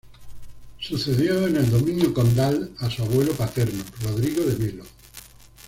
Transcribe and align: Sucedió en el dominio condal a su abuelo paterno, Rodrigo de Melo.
Sucedió 0.79 1.45
en 1.45 1.57
el 1.57 1.69
dominio 1.69 2.11
condal 2.11 2.71
a 2.79 2.89
su 2.89 3.03
abuelo 3.03 3.33
paterno, 3.33 3.83
Rodrigo 4.01 4.41
de 4.45 4.57
Melo. 4.57 4.85